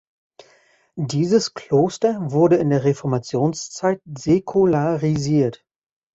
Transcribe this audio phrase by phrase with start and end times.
[0.95, 5.63] Dieses Kloster wurde in der Reformationszeit säkularisiert.